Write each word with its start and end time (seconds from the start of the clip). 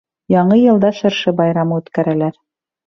Яңы 0.35 0.57
йылда 0.61 0.91
шыршы 1.01 1.37
байрамы 1.43 1.81
үткәрәләр 1.85 2.43